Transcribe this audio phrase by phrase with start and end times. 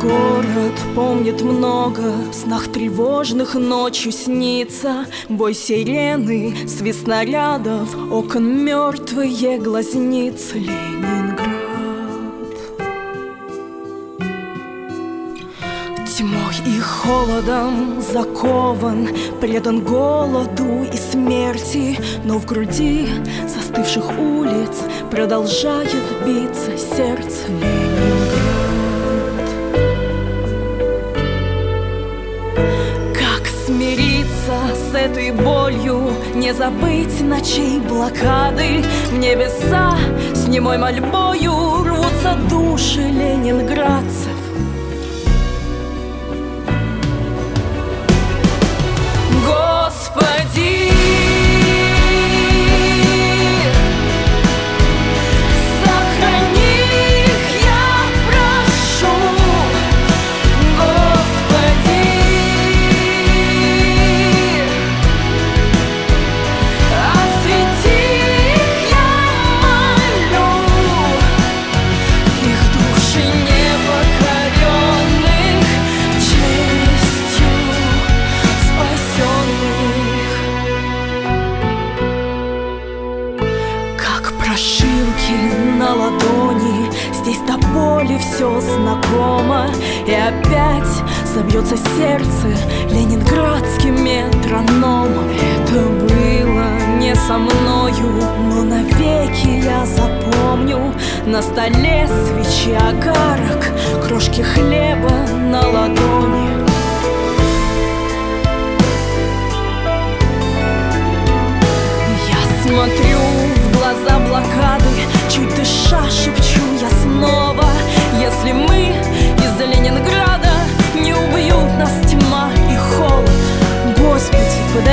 [0.00, 2.12] город помнит много.
[2.32, 11.50] Снах тревожных ночью снится Бой сирены, свист снарядов Окон мертвые глазницы Ленинград.
[16.16, 19.08] Тьмой и холодом закован
[19.40, 23.08] Предан голоду и смерти Но в груди
[23.46, 25.94] застывших улиц Продолжает
[26.26, 27.99] биться сердце Ленинград
[35.00, 36.12] этой болью.
[36.34, 38.84] Не забыть ночей блокады.
[39.10, 39.96] В небеса
[40.34, 41.59] с немой мольбою
[88.40, 89.66] все знакомо,
[90.06, 92.46] и опять забьется сердце
[92.90, 95.28] ленинградским метрономом.
[95.28, 96.64] Это было
[96.98, 100.94] не со мною, но навеки я запомню
[101.26, 103.72] на столе свечи огарок,
[104.06, 105.12] крошки хлеба
[105.50, 106.59] на ладони.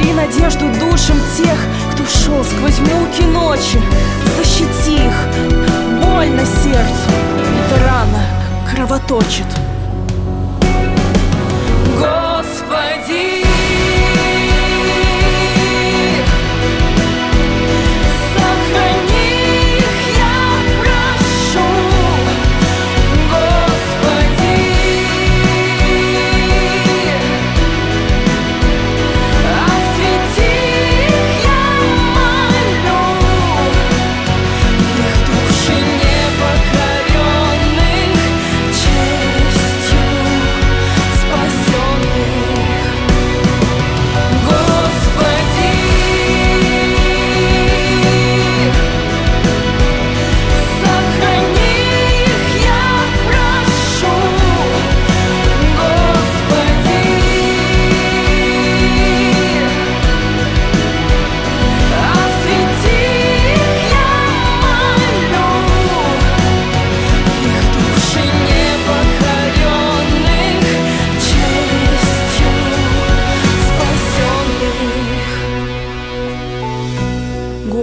[0.00, 1.58] Подари надежду душам тех,
[1.92, 3.80] кто шел сквозь муки ночи.
[4.36, 7.10] Защити их, больно сердцу,
[7.66, 8.24] эта рана
[8.70, 9.46] кровоточит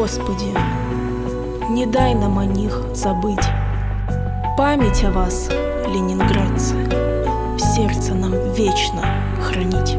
[0.07, 0.53] Господи,
[1.69, 3.45] не дай нам о них забыть.
[4.57, 5.49] Память о вас,
[5.85, 6.75] ленинградцы,
[7.57, 9.03] в сердце нам вечно
[9.41, 9.97] хранить.